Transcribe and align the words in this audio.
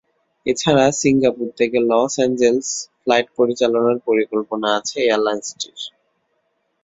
এ 0.45 0.51
ছাড়া 0.57 0.85
সিঙ্গাপুর 1.01 1.47
থেকে 1.59 1.77
Los 1.89 2.13
Angeles 2.19 2.69
flight 3.01 3.27
পরিচালনার 3.37 3.97
পরিকল্পনা 4.07 4.67
আছে 4.77 4.97
এয়ারলাইনসটির। 5.01 5.79